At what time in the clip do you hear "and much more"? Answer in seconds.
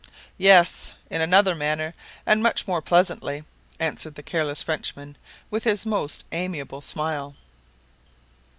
2.25-2.81